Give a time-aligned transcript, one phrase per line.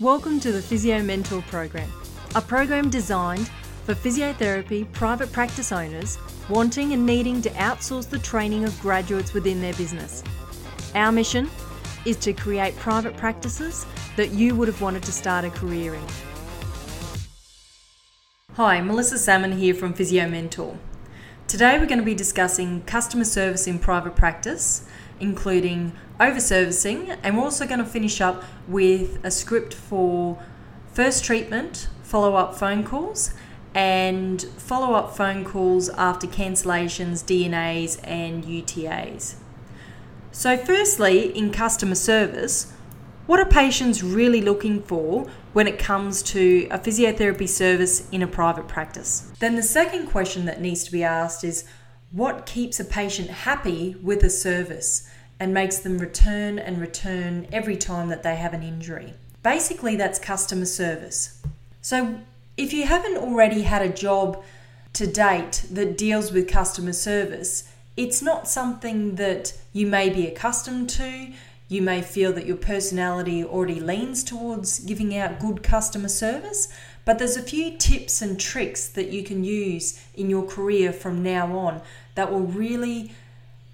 [0.00, 1.90] Welcome to the Physio Mentor Program,
[2.36, 3.48] a program designed
[3.82, 9.60] for physiotherapy private practice owners wanting and needing to outsource the training of graduates within
[9.60, 10.22] their business.
[10.94, 11.50] Our mission
[12.04, 16.04] is to create private practices that you would have wanted to start a career in.
[18.54, 20.78] Hi, Melissa Salmon here from Physio Mentor.
[21.48, 24.88] Today we're going to be discussing customer service in private practice,
[25.18, 25.90] including
[26.20, 30.42] over servicing, and we're also going to finish up with a script for
[30.92, 33.32] first treatment, follow up phone calls,
[33.74, 39.36] and follow up phone calls after cancellations, DNAs, and UTAs.
[40.32, 42.72] So, firstly, in customer service,
[43.26, 48.26] what are patients really looking for when it comes to a physiotherapy service in a
[48.26, 49.30] private practice?
[49.38, 51.64] Then, the second question that needs to be asked is
[52.10, 55.08] what keeps a patient happy with a service
[55.40, 59.14] and makes them return and return every time that they have an injury?
[59.42, 61.40] Basically, that's customer service.
[61.80, 62.20] So,
[62.56, 64.42] if you haven't already had a job
[64.94, 70.90] to date that deals with customer service, it's not something that you may be accustomed
[70.90, 71.32] to.
[71.68, 76.68] You may feel that your personality already leans towards giving out good customer service,
[77.04, 81.22] but there's a few tips and tricks that you can use in your career from
[81.22, 81.82] now on
[82.14, 83.12] that will really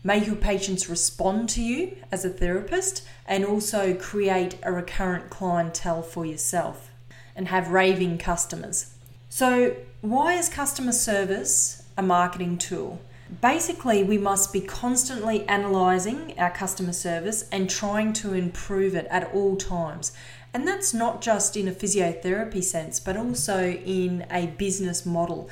[0.05, 6.03] make your patients respond to you as a therapist and also create a recurrent clientele
[6.03, 6.91] for yourself
[7.35, 8.95] and have raving customers.
[9.31, 13.01] So, why is customer service a marketing tool?
[13.41, 19.33] Basically, we must be constantly analysing our customer service and trying to improve it at
[19.33, 20.13] all times.
[20.53, 25.49] And that's not just in a physiotherapy sense, but also in a business model.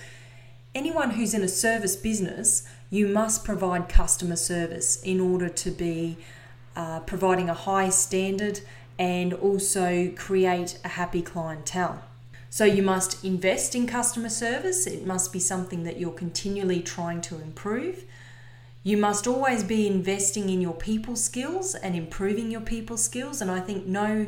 [0.75, 6.19] Anyone who's in a service business, you must provide customer service in order to be
[6.77, 8.61] uh, providing a high standard
[8.99, 12.03] and also create a happy clientele.
[12.51, 17.23] So you must invest in customer service, it must be something that you're continually trying
[17.23, 18.05] to improve.
[18.83, 23.51] You must always be investing in your people skills and improving your people skills and
[23.51, 24.27] I think no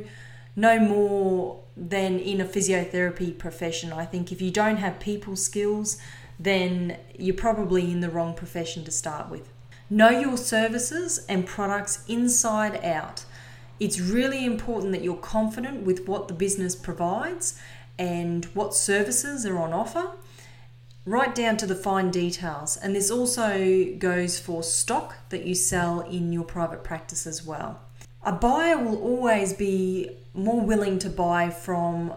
[0.56, 3.92] no more than in a physiotherapy profession.
[3.92, 5.98] I think if you don't have people skills,
[6.38, 9.48] then you're probably in the wrong profession to start with.
[9.90, 13.24] Know your services and products inside out.
[13.78, 17.60] It's really important that you're confident with what the business provides
[17.98, 20.12] and what services are on offer,
[21.04, 22.76] right down to the fine details.
[22.76, 27.80] And this also goes for stock that you sell in your private practice as well.
[28.22, 32.14] A buyer will always be more willing to buy from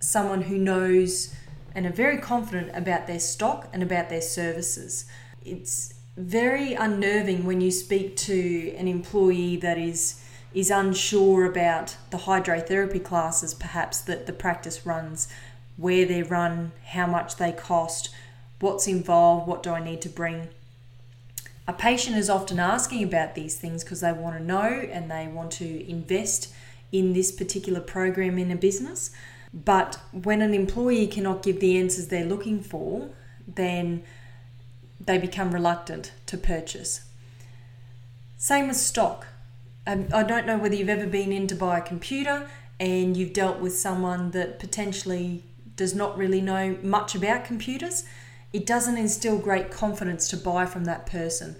[0.00, 1.34] someone who knows
[1.74, 5.06] and are very confident about their stock and about their services.
[5.44, 10.22] It's very unnerving when you speak to an employee that is
[10.52, 15.28] is unsure about the hydrotherapy classes perhaps that the practice runs,
[15.76, 18.10] where they're run, how much they cost,
[18.58, 20.48] what's involved, what do I need to bring.
[21.68, 25.28] A patient is often asking about these things because they want to know and they
[25.28, 26.52] want to invest
[26.90, 29.12] in this particular program in a business.
[29.52, 33.10] But when an employee cannot give the answers they're looking for,
[33.46, 34.04] then
[35.00, 37.02] they become reluctant to purchase.
[38.36, 39.26] Same with stock.
[39.86, 43.32] Um, I don't know whether you've ever been in to buy a computer and you've
[43.32, 45.42] dealt with someone that potentially
[45.76, 48.04] does not really know much about computers.
[48.52, 51.56] It doesn't instill great confidence to buy from that person.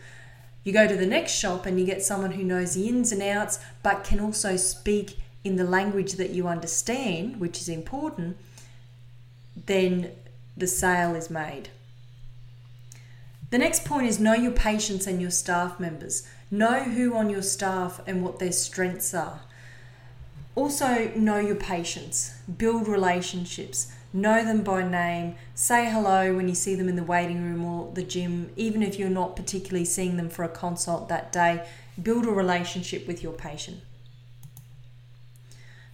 [0.62, 3.22] You go to the next shop and you get someone who knows the ins and
[3.22, 8.36] outs but can also speak in the language that you understand, which is important,
[9.66, 10.12] then
[10.56, 11.70] the sale is made.
[13.50, 16.26] The next point is know your patients and your staff members.
[16.50, 19.40] Know who on your staff and what their strengths are.
[20.54, 26.74] Also, know your patients, build relationships, know them by name, say hello when you see
[26.74, 30.28] them in the waiting room or the gym, even if you're not particularly seeing them
[30.28, 31.66] for a consult that day.
[32.00, 33.80] Build a relationship with your patient.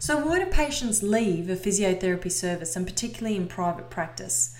[0.06, 4.56] So, why do patients leave a physiotherapy service and particularly in private practice?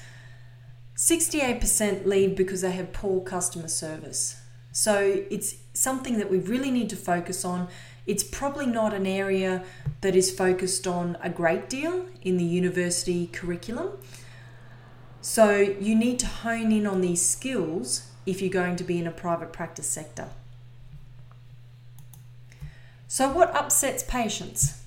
[0.96, 4.40] 68% leave because they have poor customer service.
[4.72, 7.68] So it's something that we really need to focus on.
[8.08, 9.62] It's probably not an area
[10.00, 13.90] that is focused on a great deal in the university curriculum.
[15.20, 19.06] So you need to hone in on these skills if you're going to be in
[19.06, 20.28] a private practice sector.
[23.06, 24.82] So, what upsets patients?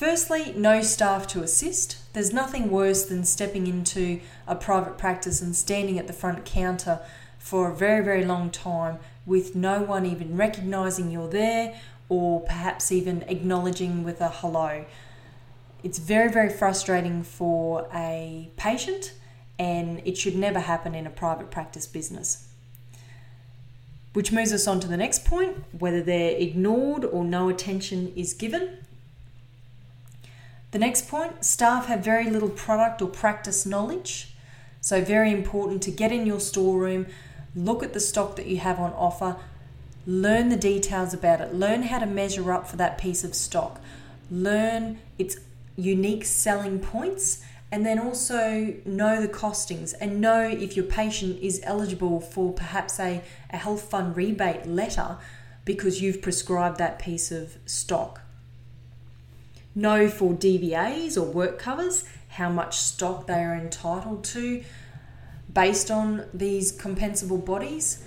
[0.00, 1.98] Firstly, no staff to assist.
[2.14, 7.00] There's nothing worse than stepping into a private practice and standing at the front counter
[7.38, 12.90] for a very, very long time with no one even recognizing you're there or perhaps
[12.90, 14.86] even acknowledging with a hello.
[15.82, 19.12] It's very, very frustrating for a patient,
[19.58, 22.48] and it should never happen in a private practice business.
[24.14, 28.32] Which moves us on to the next point whether they're ignored or no attention is
[28.32, 28.78] given.
[30.70, 34.34] The next point staff have very little product or practice knowledge.
[34.80, 37.06] So, very important to get in your storeroom,
[37.54, 39.36] look at the stock that you have on offer,
[40.06, 43.80] learn the details about it, learn how to measure up for that piece of stock,
[44.30, 45.38] learn its
[45.76, 51.60] unique selling points, and then also know the costings and know if your patient is
[51.64, 55.18] eligible for perhaps a, a health fund rebate letter
[55.64, 58.22] because you've prescribed that piece of stock.
[59.74, 64.64] Know for DVAs or work covers how much stock they are entitled to
[65.52, 68.04] based on these compensable bodies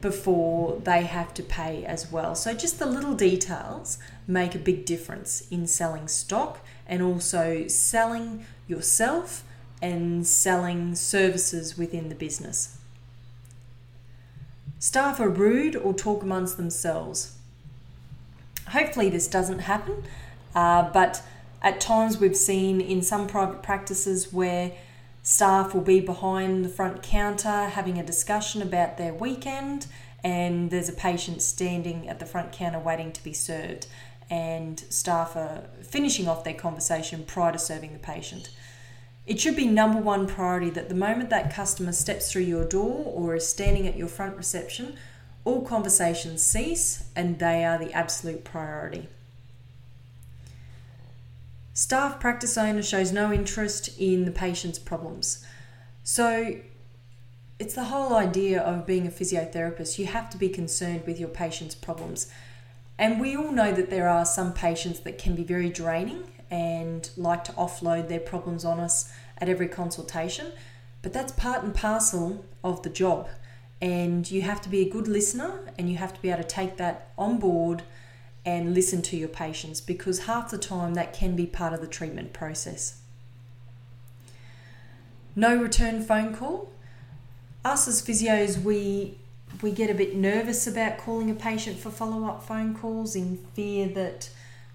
[0.00, 2.34] before they have to pay as well.
[2.34, 8.46] So, just the little details make a big difference in selling stock and also selling
[8.66, 9.44] yourself
[9.82, 12.78] and selling services within the business.
[14.78, 17.36] Staff are rude or talk amongst themselves.
[18.68, 20.04] Hopefully, this doesn't happen,
[20.54, 21.22] uh, but
[21.62, 24.72] at times we've seen in some private practices where
[25.22, 29.86] staff will be behind the front counter having a discussion about their weekend,
[30.24, 33.86] and there's a patient standing at the front counter waiting to be served,
[34.30, 38.50] and staff are finishing off their conversation prior to serving the patient.
[39.26, 43.04] It should be number one priority that the moment that customer steps through your door
[43.06, 44.96] or is standing at your front reception,
[45.44, 49.08] all conversations cease and they are the absolute priority.
[51.80, 55.42] Staff practice owner shows no interest in the patient's problems.
[56.04, 56.56] So
[57.58, 59.98] it's the whole idea of being a physiotherapist.
[59.98, 62.30] You have to be concerned with your patient's problems.
[62.98, 67.08] And we all know that there are some patients that can be very draining and
[67.16, 70.52] like to offload their problems on us at every consultation.
[71.00, 73.26] But that's part and parcel of the job.
[73.80, 76.46] And you have to be a good listener and you have to be able to
[76.46, 77.84] take that on board
[78.44, 81.86] and listen to your patients because half the time that can be part of the
[81.86, 83.00] treatment process.
[85.36, 86.70] No return phone call.
[87.64, 89.18] Us as physios, we
[89.62, 93.36] we get a bit nervous about calling a patient for follow up phone calls in
[93.54, 94.30] fear that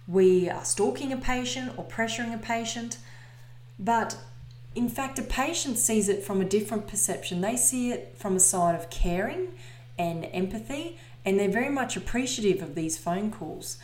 [0.07, 2.97] we are stalking a patient or pressuring a patient.
[3.79, 4.17] But
[4.75, 7.41] in fact, a patient sees it from a different perception.
[7.41, 9.53] They see it from a side of caring
[9.97, 13.77] and empathy, and they're very much appreciative of these phone calls.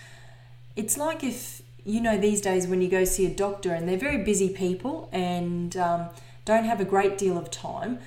[0.75, 3.97] It's like if, you know, these days when you go see a doctor and they're
[3.97, 6.09] very busy people and um,
[6.45, 7.99] don't have a great deal of time,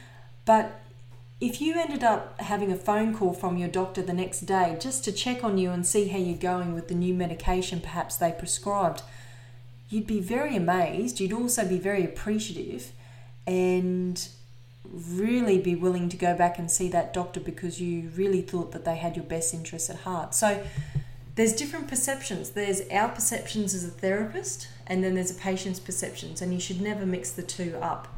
[0.44, 0.80] but
[1.40, 5.04] if you ended up having a phone call from your doctor the next day just
[5.04, 8.32] to check on you and see how you're going with the new medication perhaps they
[8.32, 9.02] prescribed,
[9.90, 11.20] you'd be very amazed.
[11.20, 12.92] You'd also be very appreciative
[13.46, 14.26] and
[14.92, 18.84] really be willing to go back and see that doctor because you really thought that
[18.84, 20.34] they had your best interests at heart.
[20.34, 20.64] So
[21.34, 22.50] there's different perceptions.
[22.50, 26.80] There's our perceptions as a therapist, and then there's a patient's perceptions, and you should
[26.80, 28.08] never mix the two up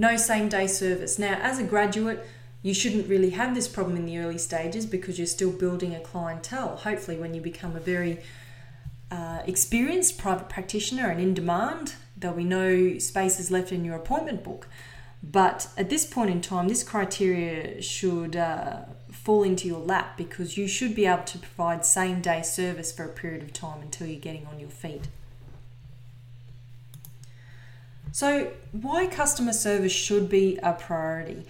[0.00, 1.18] no same day service.
[1.18, 2.26] Now, as a graduate,
[2.62, 6.00] you shouldn't really have this problem in the early stages because you're still building a
[6.00, 6.76] clientele.
[6.76, 8.18] Hopefully, when you become a very
[9.10, 14.42] uh, experienced private practitioner and in demand, there'll be no spaces left in your appointment
[14.42, 14.68] book.
[15.22, 20.56] But at this point in time, this criteria should uh, fall into your lap because
[20.56, 24.06] you should be able to provide same day service for a period of time until
[24.06, 25.08] you're getting on your feet.
[28.12, 31.46] So, why customer service should be a priority?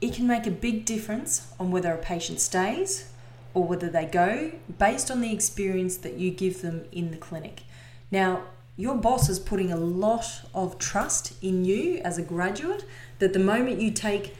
[0.00, 3.10] It can make a big difference on whether a patient stays
[3.52, 7.62] or whether they go based on the experience that you give them in the clinic.
[8.10, 8.44] Now,
[8.76, 12.84] your boss is putting a lot of trust in you as a graduate
[13.18, 14.34] that the moment you take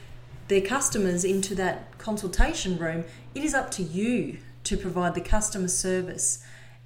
[0.47, 5.67] their customers into that consultation room, it is up to you to provide the customer
[5.67, 6.43] service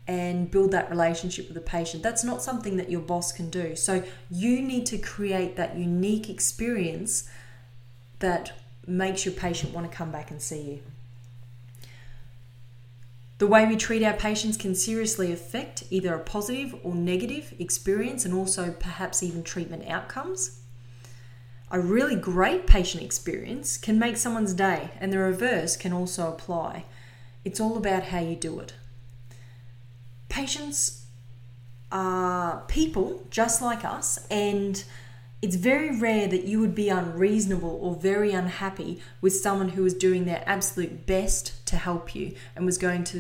[0.08, 2.02] and build that relationship with the patient.
[2.02, 3.76] That's not something that your boss can do.
[3.76, 7.30] So you need to create that unique experience
[8.20, 8.54] that
[8.86, 10.80] makes your patient want to come back and see you.
[13.38, 18.26] The way we treat our patients can seriously affect either a positive or negative experience
[18.26, 20.60] and also perhaps even treatment outcomes.
[21.70, 26.86] A really great patient experience can make someone's day, and the reverse can also apply.
[27.44, 28.74] It's all about how you do it
[30.38, 31.06] patients
[31.92, 34.84] are people just like us, and
[35.42, 39.94] it's very rare that you would be unreasonable or very unhappy with someone who was
[39.94, 43.20] doing their absolute best to help you and was going to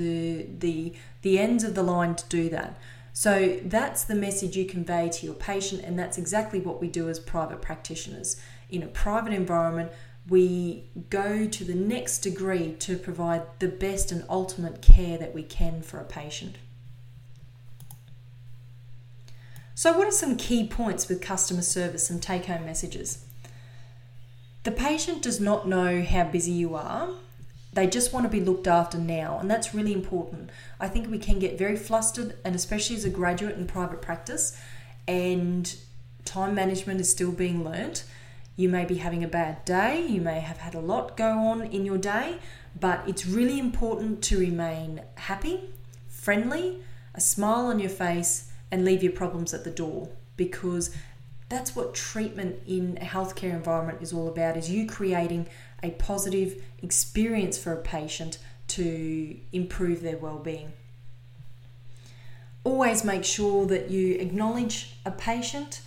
[0.59, 2.79] the the, ends of the line to do that.
[3.11, 7.09] So that's the message you convey to your patient, and that's exactly what we do
[7.09, 8.39] as private practitioners.
[8.69, 9.91] In a private environment,
[10.29, 15.43] we go to the next degree to provide the best and ultimate care that we
[15.43, 16.57] can for a patient.
[19.77, 23.23] So, what are some key points with customer service and take home messages?
[24.63, 27.09] The patient does not know how busy you are,
[27.73, 30.49] they just want to be looked after now, and that's really important.
[30.79, 34.59] I think we can get very flustered, and especially as a graduate in private practice,
[35.07, 35.71] and
[36.25, 38.03] time management is still being learnt.
[38.55, 41.61] You may be having a bad day, you may have had a lot go on
[41.61, 42.39] in your day,
[42.79, 45.69] but it's really important to remain happy,
[46.07, 46.79] friendly,
[47.13, 50.95] a smile on your face, and leave your problems at the door because
[51.49, 55.47] that's what treatment in a healthcare environment is all about is you creating
[55.81, 60.73] a positive experience for a patient to improve their well-being.
[62.63, 65.81] Always make sure that you acknowledge a patient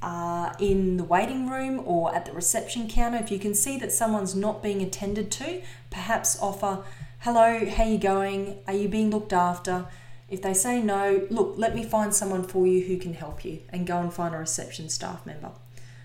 [0.00, 3.18] uh, in the waiting room or at the reception counter.
[3.18, 6.84] If you can see that someone's not being attended to perhaps offer
[7.20, 8.58] hello how are you going?
[8.66, 9.86] Are you being looked after
[10.32, 13.58] if they say no, look, let me find someone for you who can help you
[13.68, 15.50] and go and find a reception staff member.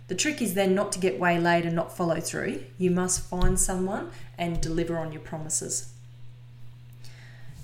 [0.10, 2.64] The trick is then not to get waylaid and not follow through.
[2.78, 5.94] You must find someone and deliver on your promises.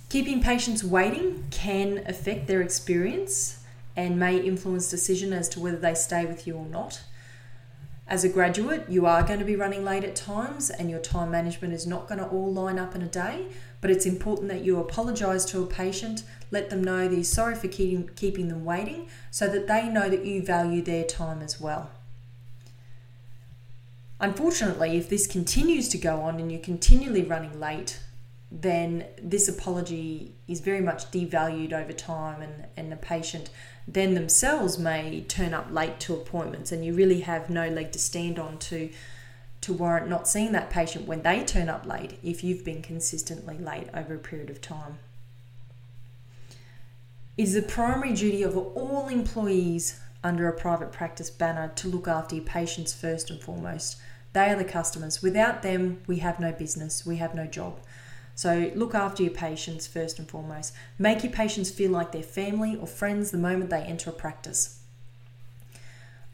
[0.08, 3.62] Keeping patients waiting can affect their experience
[3.98, 7.02] and may influence decision as to whether they stay with you or not.
[8.08, 11.32] As a graduate, you are going to be running late at times and your time
[11.32, 13.48] management is not going to all line up in a day,
[13.80, 17.56] but it's important that you apologise to a patient, let them know that you're sorry
[17.56, 21.60] for keeping, keeping them waiting so that they know that you value their time as
[21.60, 21.90] well.
[24.20, 28.00] Unfortunately, if this continues to go on and you're continually running late,
[28.52, 33.50] then this apology is very much devalued over time, and, and the patient
[33.88, 38.00] then themselves may turn up late to appointments, and you really have no leg to
[38.00, 38.90] stand on to
[39.60, 43.58] to warrant not seeing that patient when they turn up late if you've been consistently
[43.58, 45.00] late over a period of time.
[47.36, 52.08] It is the primary duty of all employees under a private practice banner to look
[52.08, 53.98] after your patients first and foremost.
[54.34, 55.24] They are the customers.
[55.24, 57.80] Without them, we have no business, we have no job.
[58.36, 60.74] So look after your patients first and foremost.
[61.00, 64.80] Make your patients feel like they're family or friends the moment they enter a practice.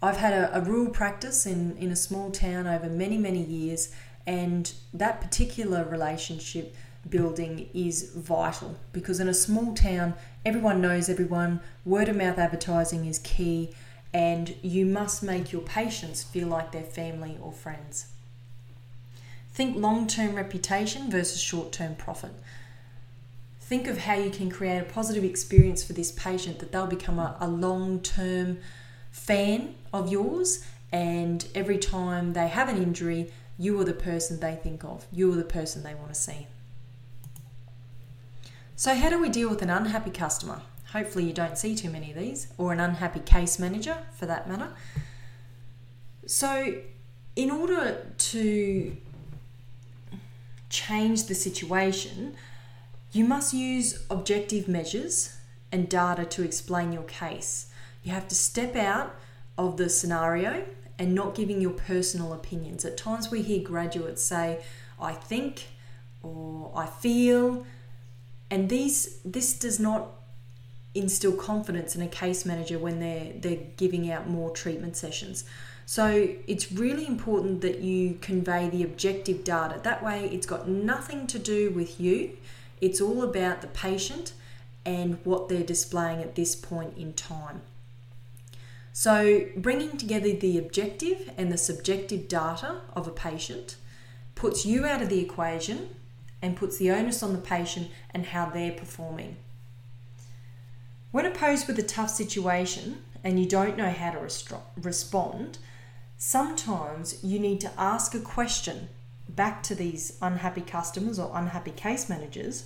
[0.02, 3.94] I've had a, a rural practice in, in a small town over many, many years,
[4.28, 6.76] and that particular relationship
[7.08, 10.14] building is vital because in a small town,
[10.46, 13.74] everyone knows everyone, word of mouth advertising is key,
[14.14, 18.08] and you must make your patients feel like they're family or friends.
[19.54, 22.32] Think long term reputation versus short term profit.
[23.60, 27.20] Think of how you can create a positive experience for this patient that they'll become
[27.20, 28.60] a, a long term
[29.12, 34.56] fan of yours, and every time they have an injury, you are the person they
[34.56, 36.48] think of, you are the person they want to see.
[38.80, 40.62] So, how do we deal with an unhappy customer?
[40.94, 44.48] Hopefully, you don't see too many of these, or an unhappy case manager for that
[44.48, 44.70] matter.
[46.26, 46.76] So,
[47.36, 48.96] in order to
[50.70, 52.38] change the situation,
[53.12, 55.36] you must use objective measures
[55.74, 57.74] and data to explain your case.
[58.06, 59.14] You have to step out
[59.58, 60.64] of the scenario
[60.98, 62.86] and not giving your personal opinions.
[62.86, 64.62] At times, we hear graduates say,
[65.02, 65.66] I think
[66.24, 67.66] or I feel,
[68.52, 70.10] and these this does not
[70.96, 75.44] instill confidence in a case manager when they're they're giving out more treatment sessions.
[75.86, 79.80] So it's really important that you convey the objective data.
[79.82, 82.38] That way, it's got nothing to do with you,
[82.80, 84.34] it's all about the patient
[84.86, 87.62] and what they're displaying at this point in time.
[88.94, 93.76] So, bringing together the objective and the subjective data of a patient
[94.36, 95.96] puts you out of the equation
[96.42, 99.38] and puts the onus on the patient and how they're performing.
[101.12, 105.58] When opposed with a tough situation and you don't know how to restro- respond,
[106.18, 108.90] sometimes you need to ask a question
[109.28, 112.66] back to these unhappy customers or unhappy case managers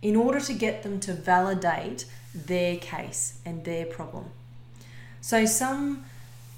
[0.00, 4.30] in order to get them to validate their case and their problem.
[5.20, 6.04] So, some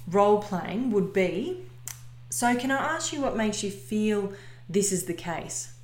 [0.07, 1.65] role playing would be
[2.35, 4.33] so, can I ask you what makes you feel
[4.67, 5.74] this is the case?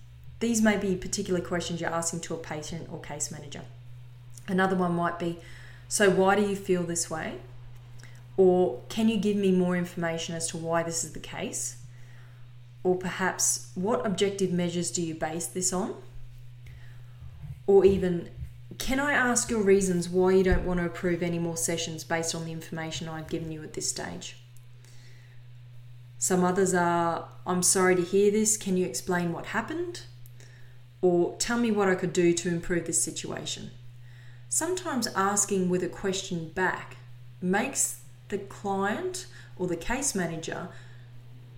[0.42, 3.62] These may be particular questions you're asking to a patient or case manager.
[4.48, 5.40] Another one might be
[5.88, 7.34] so, why do you feel this way?
[8.38, 11.78] Or can you give me more information as to why this is the case?
[12.82, 15.96] Or perhaps what objective measures do you base this on?
[17.68, 18.30] Or even
[18.78, 22.34] can I ask your reasons why you don't want to approve any more sessions based
[22.34, 24.38] on the information I've given you at this stage?
[26.18, 30.04] Some others are, I'm sorry to hear this, can you explain what happened?
[31.02, 33.72] Or tell me what I could do to improve this situation.
[34.50, 36.98] Sometimes asking with a question back
[37.42, 39.26] makes the client
[39.58, 40.70] or the case manager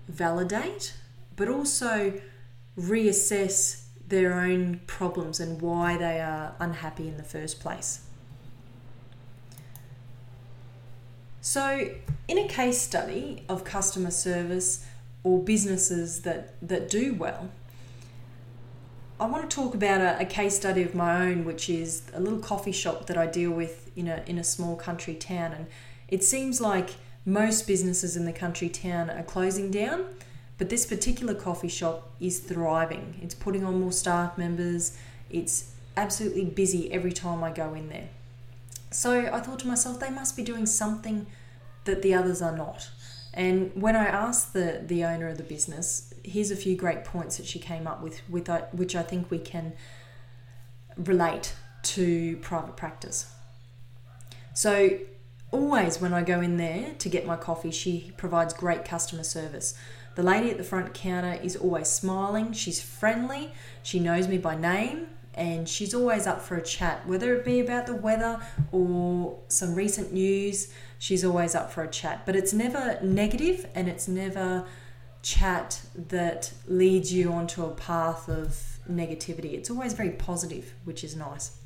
[0.08, 0.94] validate,
[1.36, 2.22] but also
[2.78, 8.02] reassess their own problems and why they are unhappy in the first place.
[11.42, 11.90] So,
[12.28, 14.86] in a case study of customer service
[15.24, 17.50] or businesses that, that do well,
[19.20, 22.20] I want to talk about a, a, case study of my own, which is a
[22.20, 25.54] little coffee shop that I deal with in a, in a small country town.
[25.54, 25.68] And
[26.08, 30.06] it seems like most businesses in the country town are closing down
[30.58, 33.20] but this particular coffee shop is thriving.
[33.22, 34.98] It's putting on more staff members.
[35.30, 38.10] It's absolutely busy every time I go in there.
[38.92, 41.26] So I thought to myself, they must be doing something
[41.86, 42.90] that the others are not.
[43.34, 47.38] And when I asked the, the owner of the business, here's a few great points
[47.38, 49.74] that she came up with, with uh, which I think we can
[50.98, 53.32] relate to private practice.
[54.54, 55.00] So,
[55.52, 59.74] always when I go in there to get my coffee, she provides great customer service.
[60.16, 64.56] The lady at the front counter is always smiling, she's friendly, she knows me by
[64.56, 68.40] name, and she's always up for a chat, whether it be about the weather
[68.72, 70.72] or some recent news.
[71.00, 74.66] She's always up for a chat, but it's never negative and it's never
[75.22, 79.54] chat that leads you onto a path of negativity.
[79.54, 81.58] It's always very positive, which is nice.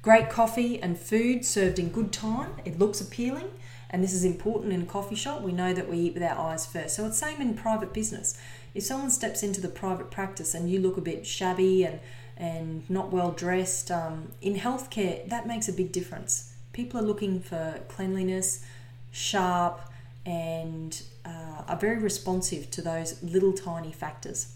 [0.00, 2.52] Great coffee and food served in good time.
[2.64, 3.50] It looks appealing
[3.90, 5.42] and this is important in a coffee shop.
[5.42, 6.96] We know that we eat with our eyes first.
[6.96, 8.38] So it's same in private business.
[8.74, 12.00] If someone steps into the private practice and you look a bit shabby and
[12.36, 16.52] and not well dressed, um, in healthcare that makes a big difference.
[16.72, 18.64] People are looking for cleanliness,
[19.10, 19.80] sharp,
[20.24, 24.54] and uh, are very responsive to those little tiny factors.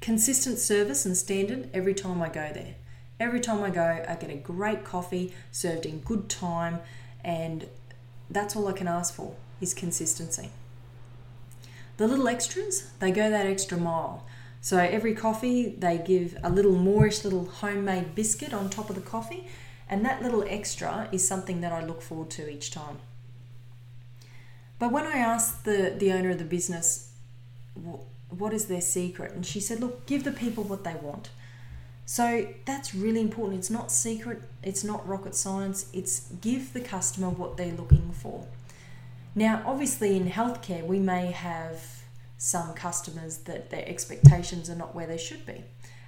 [0.00, 2.74] Consistent service and standard every time I go there.
[3.20, 6.78] Every time I go, I get a great coffee served in good time
[7.24, 7.66] and
[8.30, 10.50] that's all I can ask for is consistency.
[11.96, 14.24] The little extras, they go that extra mile.
[14.60, 19.02] So every coffee, they give a little moorish little homemade biscuit on top of the
[19.02, 19.46] coffee,
[19.88, 22.98] and that little extra is something that I look forward to each time.
[24.78, 27.12] But when I asked the, the owner of the business,
[28.28, 29.32] what is their secret?
[29.32, 31.30] And she said, look, give the people what they want.
[32.04, 33.58] So that's really important.
[33.58, 38.46] It's not secret, it's not rocket science, it's give the customer what they're looking for.
[39.34, 41.97] Now, obviously, in healthcare, we may have
[42.38, 45.64] some customers that their expectations are not where they should be,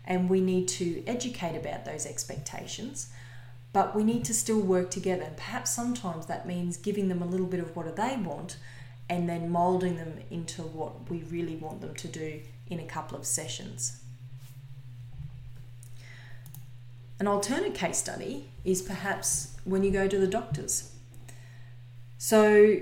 [0.07, 3.09] and we need to educate about those expectations.
[3.73, 5.23] But we need to still work together.
[5.23, 8.57] And perhaps sometimes that means giving them a little bit of what they want
[9.09, 13.19] and then molding them into what we really want them to do in a couple
[13.19, 14.01] of sessions.
[17.19, 20.93] An alternate case study is perhaps when you go to the doctors.
[22.19, 22.81] So,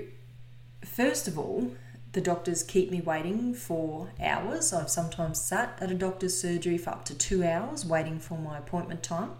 [0.85, 1.71] first of all,
[2.13, 4.73] the doctors keep me waiting for hours.
[4.73, 8.57] I've sometimes sat at a doctor's surgery for up to two hours waiting for my
[8.57, 9.31] appointment time.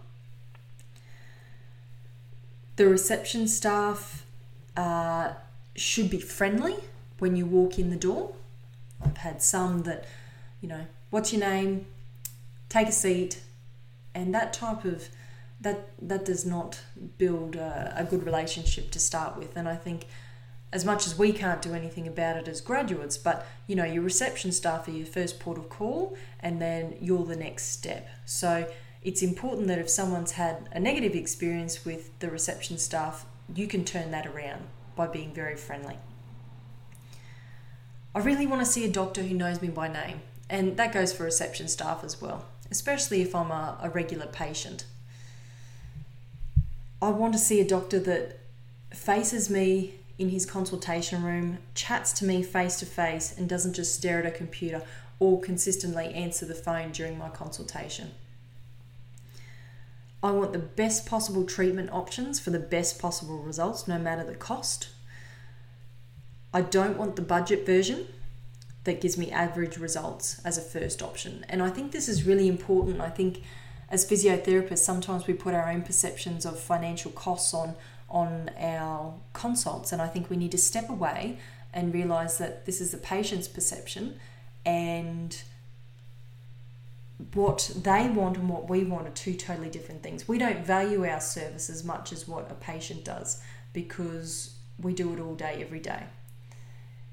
[2.75, 4.25] The reception staff
[4.77, 5.34] uh,
[5.75, 6.75] should be friendly
[7.17, 8.36] when you walk in the door.
[9.03, 10.05] I've had some that,
[10.62, 11.86] you know, what's your name?
[12.69, 13.41] Take a seat,
[14.13, 15.10] and that type of
[15.62, 16.82] that that does not
[17.17, 20.05] build a, a, good relationship to start with and i think
[20.71, 24.03] as much as we can't do anything about it as graduates but you know your
[24.03, 28.69] reception staff are your first port of call and then you're the next step so
[29.01, 33.84] it's important that if someone's had a negative experience with the reception staff you can
[33.84, 34.62] turn that around
[34.95, 35.97] by being very friendly
[38.13, 41.13] i really want to see a doctor who knows me by name and that goes
[41.13, 44.86] for reception staff as well especially if I'm a, a regular patient.
[47.01, 48.39] I want to see a doctor that
[48.91, 53.95] faces me in his consultation room, chats to me face to face, and doesn't just
[53.95, 54.84] stare at a computer
[55.17, 58.12] or consistently answer the phone during my consultation.
[60.21, 64.36] I want the best possible treatment options for the best possible results, no matter the
[64.36, 64.89] cost.
[66.53, 68.08] I don't want the budget version
[68.84, 71.45] that gives me average results as a first option.
[71.47, 72.99] And I think this is really important.
[72.99, 73.41] I think
[73.89, 77.75] as physiotherapists, sometimes we put our own perceptions of financial costs on
[78.10, 81.39] on our consults, and I think we need to step away
[81.74, 84.19] and realize that this is the patient's perception,
[84.65, 85.41] and
[87.34, 90.28] what they want and what we want are two totally different things.
[90.28, 93.41] We don't value our service as much as what a patient does
[93.74, 96.04] because we do it all day, every day.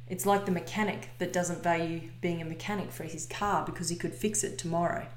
[0.09, 3.97] It's like the mechanic that doesn't value being a mechanic for his car because he
[3.97, 5.09] could fix it tomorrow.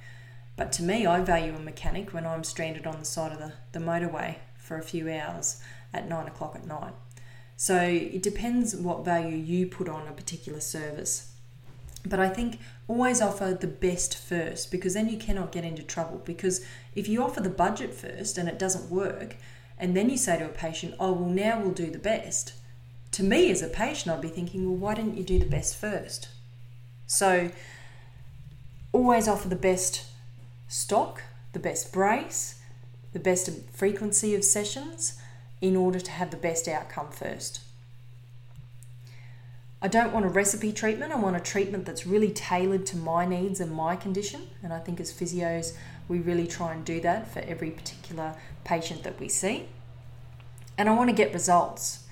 [0.56, 3.54] But to me, I value a mechanic when I'm stranded on the side of the,
[3.72, 4.38] the motorway
[4.70, 5.60] for a few hours
[5.96, 6.94] at nine o'clock at night.
[7.58, 11.34] So it depends what value you put on a particular service.
[12.06, 16.22] But I think always offer the best first because then you cannot get into trouble.
[16.24, 16.64] Because
[16.96, 19.38] if you offer the budget first and it doesn't work,
[19.80, 22.54] and then you say to a patient, oh, well, now we'll do the best.
[23.14, 25.76] To me, as a patient, I'd be thinking, well, why didn't you do the best
[25.76, 26.30] first?
[27.08, 27.50] So
[28.94, 30.06] always offer the best
[30.68, 32.59] stock, the best brace,
[33.14, 35.20] the best frequency of sessions
[35.62, 37.62] in order to have the best outcome first.
[39.82, 41.14] I don't want a recipe treatment.
[41.14, 44.48] I want a treatment that's really tailored to my needs and my condition.
[44.62, 45.74] And I think as physios,
[46.10, 49.68] we really try and do that for every particular patient that we see.
[50.78, 52.06] And I want to get results.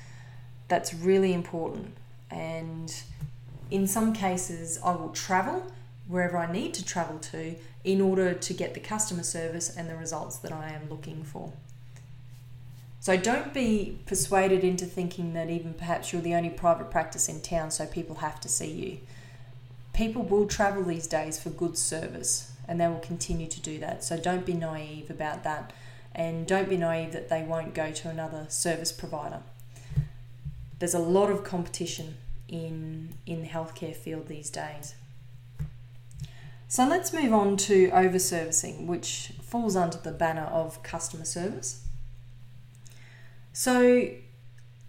[0.69, 1.95] That's really important.
[2.31, 2.93] And
[3.69, 5.69] in some cases, I will travel
[6.07, 9.95] wherever I need to travel to in order to get the customer service and the
[9.95, 11.53] results that I am looking for.
[12.99, 17.41] So don't be persuaded into thinking that even perhaps you're the only private practice in
[17.41, 18.97] town, so people have to see you.
[19.93, 24.03] People will travel these days for good service and they will continue to do that.
[24.03, 25.73] So don't be naive about that
[26.13, 29.41] and don't be naive that they won't go to another service provider.
[30.79, 32.17] There's a lot of competition
[32.47, 34.95] in in the healthcare field these days.
[36.69, 41.85] So let's move on to over servicing, which falls under the banner of customer service.
[43.53, 44.09] So,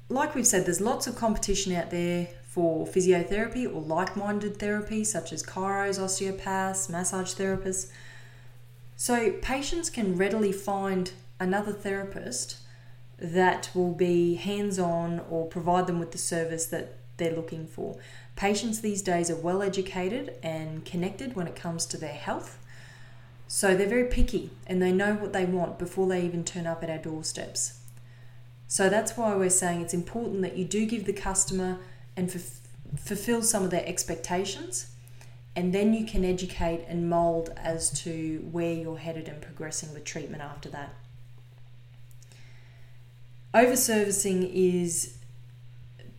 [0.08, 5.04] like we've said, there's lots of competition out there for physiotherapy or like minded therapy,
[5.04, 7.90] such as chiros, osteopaths, massage therapists.
[8.96, 12.58] So, patients can readily find another therapist
[13.20, 17.96] that will be hands on or provide them with the service that they're looking for.
[18.36, 22.58] Patients these days are well educated and connected when it comes to their health.
[23.46, 26.82] So they're very picky and they know what they want before they even turn up
[26.82, 27.80] at our doorsteps.
[28.66, 31.78] So that's why we're saying it's important that you do give the customer
[32.16, 32.60] and f-
[32.96, 34.90] fulfill some of their expectations,
[35.56, 40.04] and then you can educate and mold as to where you're headed and progressing with
[40.04, 40.94] treatment after that.
[43.54, 45.17] Overservicing is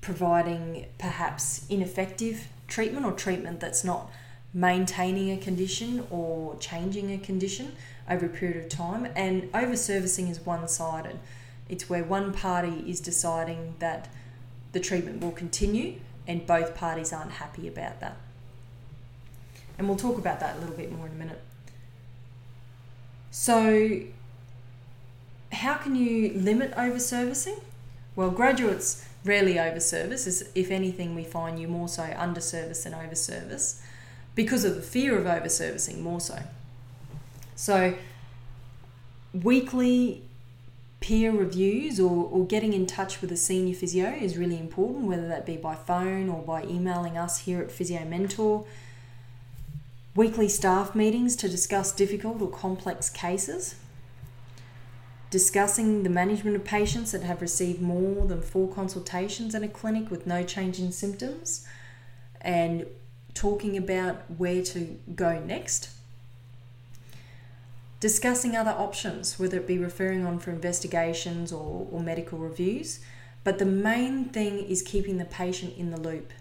[0.01, 4.09] providing perhaps ineffective treatment or treatment that's not
[4.53, 7.75] maintaining a condition or changing a condition
[8.09, 11.19] over a period of time, and over servicing is one sided.
[11.67, 14.07] It's where one party is deciding that
[14.71, 15.95] the treatment will continue
[16.27, 18.17] and both parties aren't happy about that.
[19.77, 21.41] And we'll talk about that a little bit more in a minute.
[23.31, 24.01] So,
[25.51, 27.57] how can you limit over servicing?
[28.15, 30.43] Well, graduates rarely over service.
[30.55, 33.81] If anything, we find you more so under service than over service
[34.35, 36.41] because of the fear of over servicing, more so.
[37.55, 37.95] So,
[39.33, 40.23] weekly
[41.01, 45.27] peer reviews or, or getting in touch with a senior physio is really important, whether
[45.27, 48.65] that be by phone or by emailing us here at Physio Mentor.
[50.15, 53.75] Weekly staff meetings to discuss difficult or complex cases.
[55.29, 60.09] Discussing the management of patients that have received more than four consultations in a clinic
[60.09, 61.67] with no change in symptoms.
[62.41, 62.85] And
[63.33, 65.89] talking about where to go next
[67.99, 72.99] discussing other options, whether it be referring on for investigations or, or medical reviews.
[73.43, 76.31] But the main thing is keeping the patient in the loop,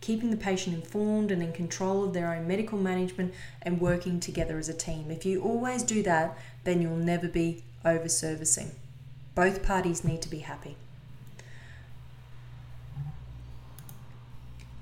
[0.00, 4.58] keeping the patient informed and in control of their own medical management and working together
[4.58, 5.10] as a team.
[5.10, 8.72] If you always do that, then you'll never be over servicing.
[9.34, 10.76] Both parties need to be happy.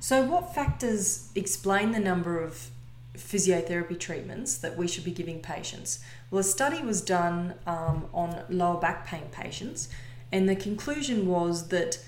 [0.00, 2.68] So, what factors explain the number of
[3.16, 6.00] physiotherapy treatments that we should be giving patients?
[6.30, 9.88] Well, a study was done um, on lower back pain patients,
[10.30, 12.04] and the conclusion was that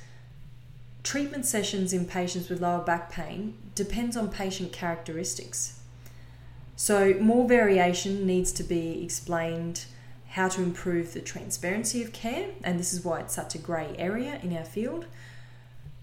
[1.03, 5.81] treatment sessions in patients with lower back pain depends on patient characteristics.
[6.77, 9.87] So, more variation needs to be explained
[10.37, 13.95] how to improve the transparency of care, and this is why it's such a grey
[13.99, 15.07] area in our field.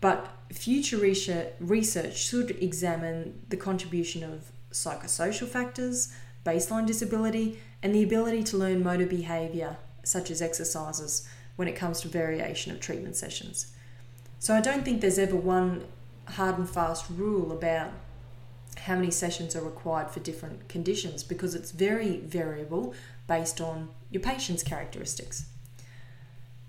[0.02, 6.12] But future research should examine the contribution of psychosocial factors,
[6.44, 12.02] baseline disability, and the ability to learn motor behaviour, such as exercises, when it comes
[12.02, 13.72] to variation of treatment sessions.
[14.40, 15.84] So I don't think there's ever one
[16.26, 17.92] hard and fast rule about
[18.78, 22.96] how many sessions are required for different conditions because it's very variable
[23.28, 25.46] based on your patient's characteristics.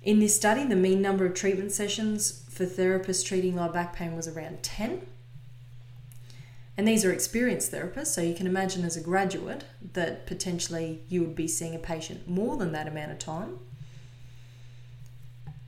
[0.03, 4.17] In this study, the mean number of treatment sessions for therapists treating low back pain
[4.17, 5.07] was around 10.
[6.77, 11.21] And these are experienced therapists, so you can imagine as a graduate that potentially you
[11.21, 13.61] would be seeing a patient more than that amount of time.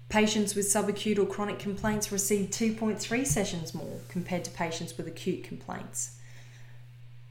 [0.08, 5.44] Patients with subacute or chronic complaints received 2.3 sessions more compared to patients with acute
[5.44, 6.16] complaints.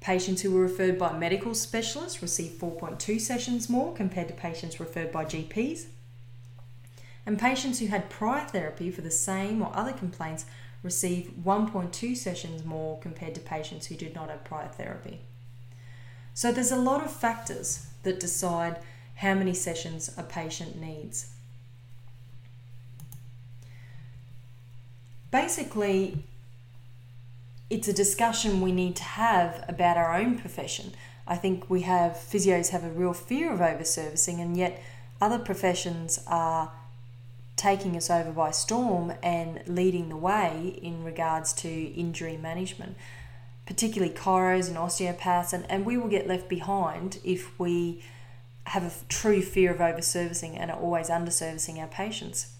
[0.06, 5.12] Patients who were referred by medical specialists received 4.2 sessions more compared to patients referred
[5.12, 5.88] by GPs.
[7.26, 10.46] And patients who had prior therapy for the same or other complaints
[10.84, 15.22] received 1.2 sessions more compared to patients who did not have prior therapy.
[16.36, 18.78] So there's a lot of factors that decide
[19.16, 21.32] how many sessions a patient needs.
[25.36, 26.24] basically,
[27.70, 30.94] it's a discussion we need to have about our own profession.
[31.28, 34.82] I think we have physios have a real fear of overservicing, and yet
[35.20, 36.72] other professions are
[37.56, 42.96] taking us over by storm and leading the way in regards to injury management,
[43.66, 48.04] particularly chiros and osteopaths, and, and we will get left behind if we
[48.68, 52.54] have a true fear of overservicing and are always underservicing our patients.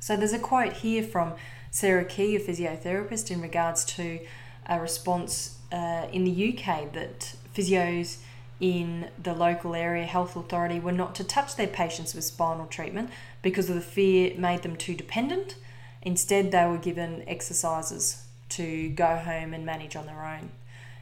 [0.00, 1.34] So there's a quote here from
[1.70, 4.20] Sarah Key, a physiotherapist, in regards to
[4.66, 8.18] a response uh, in the UK that physios
[8.60, 13.10] in the local area health authority were not to touch their patients with spinal treatment
[13.40, 15.56] because of the fear it made them too dependent.
[16.02, 20.50] Instead, they were given exercises to go home and manage on their own.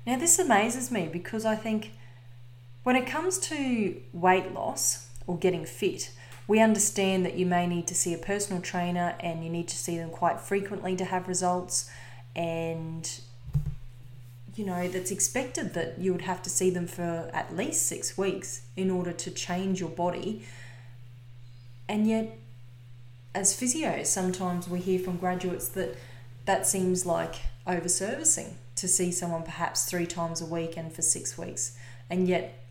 [0.06, 1.92] Now, this amazes me because I think
[2.82, 6.12] when it comes to weight loss or getting fit,
[6.48, 9.76] we understand that you may need to see a personal trainer and you need to
[9.76, 11.90] see them quite frequently to have results.
[12.34, 13.10] And
[14.54, 18.16] you know that's expected that you would have to see them for at least 6
[18.16, 20.44] weeks in order to change your body.
[21.88, 22.38] And yet
[23.34, 25.96] as physios sometimes we hear from graduates that
[26.46, 31.02] that seems like over servicing to see someone perhaps 3 times a week and for
[31.02, 31.76] 6 weeks.
[32.08, 32.65] And yet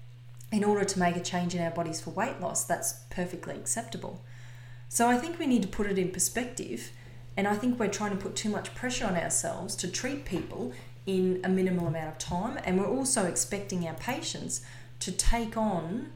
[0.56, 4.24] in order to make a change in our bodies for weight loss, that's perfectly acceptable.
[4.88, 6.91] So I think we need to put it in perspective,
[7.36, 10.72] and I think we're trying to put too much pressure on ourselves to treat people
[11.06, 14.62] in a minimal amount of time, and we're also expecting our patients
[15.02, 16.13] to take on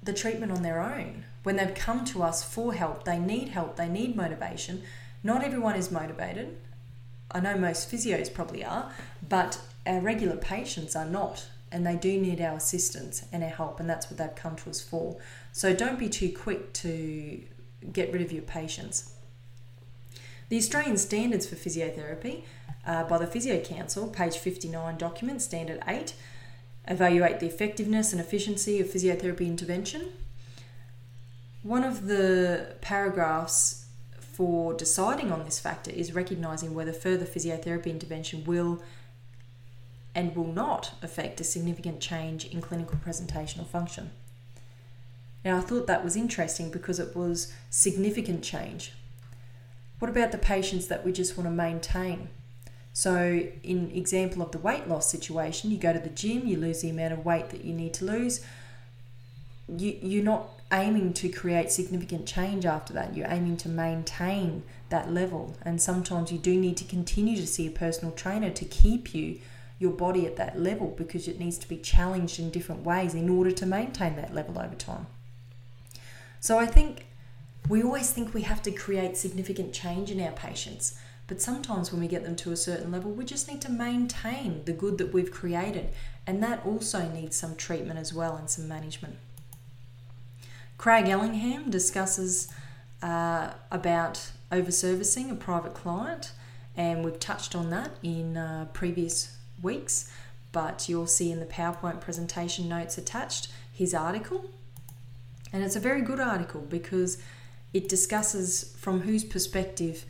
[0.00, 1.24] the treatment on their own.
[1.42, 4.84] When they've come to us for help, they need help, they need motivation.
[5.24, 6.58] Not everyone is motivated.
[7.32, 8.92] I know most physios probably are,
[9.28, 13.80] but our regular patients are not and they do need our assistance and our help,
[13.80, 15.16] and that's what they've come to us for.
[15.52, 17.40] So don't be too quick to
[17.92, 19.14] get rid of your patients.
[20.50, 22.42] The Australian Standards for Physiotherapy
[22.86, 26.14] uh, by the Physio Council, page 59 document, Standard 8,
[26.88, 30.12] evaluate the effectiveness and efficiency of physiotherapy intervention.
[31.62, 33.86] One of the paragraphs
[34.20, 38.82] for deciding on this factor is recognising whether further physiotherapy intervention will
[40.14, 44.10] and will not affect a significant change in clinical presentation or function.
[45.44, 48.92] Now, I thought that was interesting because it was significant change.
[49.98, 52.28] What about the patients that we just want to maintain?
[52.92, 56.82] So, in example of the weight loss situation, you go to the gym, you lose
[56.82, 58.44] the amount of weight that you need to lose.
[59.68, 63.16] You, you're not aiming to create significant change after that.
[63.16, 65.56] You're aiming to maintain that level.
[65.62, 69.38] And sometimes you do need to continue to see a personal trainer to keep you
[69.82, 73.28] your body at that level because it needs to be challenged in different ways in
[73.28, 75.06] order to maintain that level over time.
[76.38, 77.06] So I think
[77.68, 82.00] we always think we have to create significant change in our patients, but sometimes when
[82.00, 85.12] we get them to a certain level, we just need to maintain the good that
[85.12, 85.88] we've created,
[86.26, 89.16] and that also needs some treatment as well and some management.
[90.78, 92.48] Craig Ellingham discusses
[93.02, 96.32] uh, about overservicing a private client,
[96.76, 100.10] and we've touched on that in uh, previous weeks,
[100.52, 104.50] but you'll see in the PowerPoint presentation notes attached his article.
[105.52, 107.18] And it's a very good article because
[107.72, 110.04] it discusses from whose perspective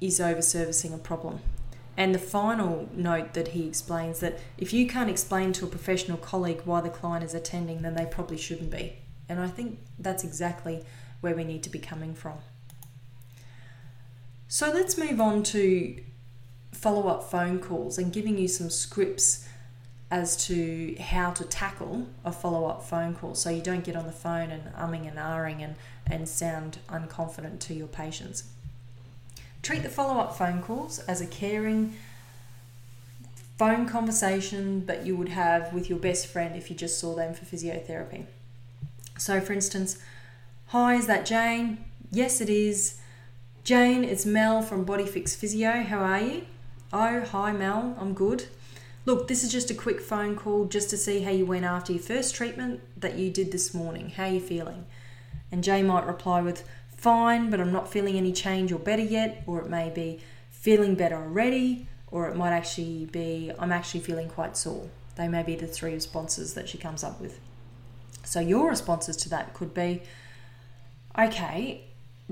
[0.00, 1.40] is overservicing a problem.
[1.96, 6.16] And the final note that he explains that if you can't explain to a professional
[6.16, 8.98] colleague why the client is attending, then they probably shouldn't be.
[9.28, 10.84] And I think that's exactly
[11.20, 12.38] where we need to be coming from.
[14.46, 16.00] So let's move on to
[16.72, 19.48] follow up phone calls and giving you some scripts
[20.10, 24.06] as to how to tackle a follow up phone call so you don't get on
[24.06, 25.74] the phone and umming and ahhing and,
[26.06, 28.44] and sound unconfident to your patients.
[29.62, 31.94] Treat the follow up phone calls as a caring
[33.58, 37.34] phone conversation that you would have with your best friend if you just saw them
[37.34, 38.24] for physiotherapy.
[39.18, 40.00] So, for instance,
[40.68, 41.84] hi, is that Jane?
[42.10, 42.98] Yes, it is.
[43.64, 45.82] Jane, it's Mel from Bodyfix Physio.
[45.82, 46.46] How are you?
[46.90, 47.94] Oh, hi, Mel.
[48.00, 48.46] I'm good.
[49.04, 51.92] Look, this is just a quick phone call just to see how you went after
[51.92, 54.08] your first treatment that you did this morning.
[54.08, 54.86] How are you feeling?
[55.52, 59.42] And Jay might reply with, fine, but I'm not feeling any change or better yet,
[59.46, 60.20] or it may be
[60.50, 64.88] feeling better already, or it might actually be I'm actually feeling quite sore.
[65.16, 67.38] They may be the three responses that she comes up with.
[68.24, 70.00] So your responses to that could be
[71.18, 71.82] okay,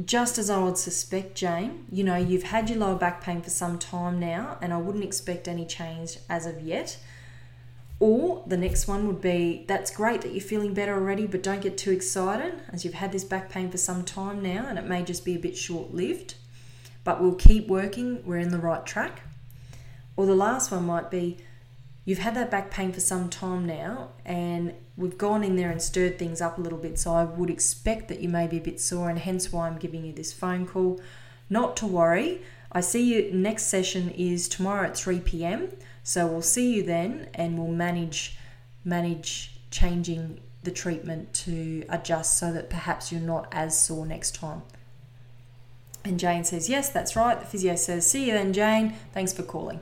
[0.05, 3.51] just as I would suspect, Jane, you know, you've had your lower back pain for
[3.51, 6.99] some time now, and I wouldn't expect any change as of yet.
[7.99, 11.63] Or the next one would be that's great that you're feeling better already, but don't
[11.63, 14.85] get too excited as you've had this back pain for some time now and it
[14.85, 16.35] may just be a bit short lived.
[17.05, 19.23] But we'll keep working, we're in the right track.
[20.15, 21.39] Or the last one might be
[22.05, 25.81] you've had that back pain for some time now and we've gone in there and
[25.81, 26.99] stirred things up a little bit.
[26.99, 29.79] So I would expect that you may be a bit sore, and hence why I'm
[29.79, 31.01] giving you this phone call.
[31.49, 32.43] Not to worry.
[32.73, 35.71] I see you next session is tomorrow at 3 p.m.
[36.03, 38.37] So we'll see you then and we'll manage
[38.85, 44.63] manage changing the treatment to adjust so that perhaps you're not as sore next time.
[46.05, 47.39] And Jane says, Yes, that's right.
[47.39, 48.95] The physio says, See you then, Jane.
[49.13, 49.81] Thanks for calling.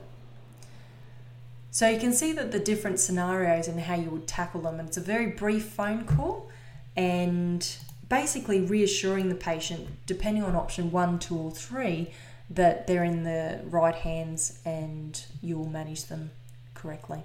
[1.75, 4.79] So you can see that the different scenarios and how you would tackle them.
[4.79, 6.49] And it's a very brief phone call
[6.95, 7.69] and
[8.07, 12.11] basically reassuring the patient, depending on option one, two, or three,
[12.49, 16.31] that they're in the right hands and you will manage them
[16.75, 17.23] correctly.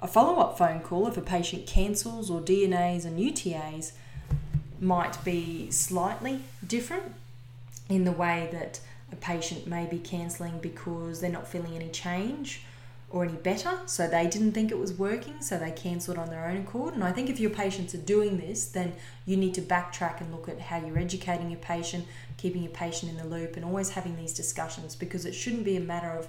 [0.00, 3.92] A follow up phone call if a patient cancels or DNAs and UTAs
[4.78, 7.14] might be slightly different
[7.88, 12.60] in the way that a patient may be cancelling because they're not feeling any change
[13.12, 13.78] or any better.
[13.86, 16.94] So they didn't think it was working, so they cancelled on their own accord.
[16.94, 18.94] And I think if your patients are doing this, then
[19.26, 22.06] you need to backtrack and look at how you're educating your patient,
[22.38, 25.76] keeping your patient in the loop, and always having these discussions because it shouldn't be
[25.76, 26.28] a matter of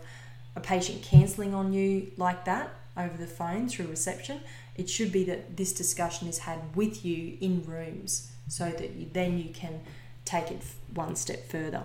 [0.56, 4.42] a patient cancelling on you like that over the phone through reception.
[4.76, 9.08] It should be that this discussion is had with you in rooms so that you,
[9.12, 9.82] then you can
[10.26, 10.62] take it
[10.94, 11.84] one step further.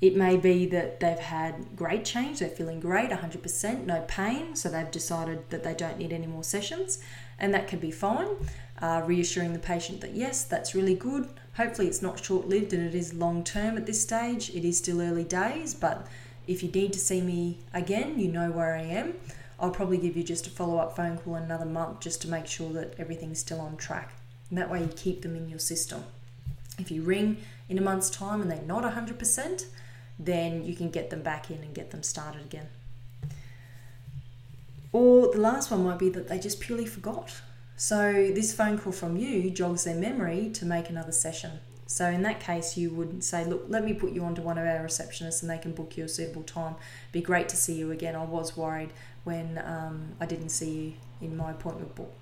[0.00, 4.68] It may be that they've had great change, they're feeling great, 100%, no pain, so
[4.68, 7.00] they've decided that they don't need any more sessions,
[7.38, 8.28] and that can be fine.
[8.80, 11.28] Uh, reassuring the patient that yes, that's really good.
[11.56, 14.50] Hopefully, it's not short lived and it is long term at this stage.
[14.50, 16.06] It is still early days, but
[16.46, 19.14] if you need to see me again, you know where I am.
[19.58, 22.28] I'll probably give you just a follow up phone call in another month just to
[22.28, 24.14] make sure that everything's still on track.
[24.48, 26.04] And that way, you keep them in your system.
[26.78, 29.64] If you ring in a month's time and they're not 100%,
[30.18, 32.68] then you can get them back in and get them started again.
[34.92, 37.40] Or the last one might be that they just purely forgot.
[37.76, 41.60] So this phone call from you jogs their memory to make another session.
[41.86, 44.66] So in that case, you would say, look, let me put you onto one of
[44.66, 46.74] our receptionists and they can book you a suitable time.
[47.12, 48.14] Be great to see you again.
[48.14, 48.92] I was worried
[49.24, 52.12] when um, I didn't see you in my appointment book.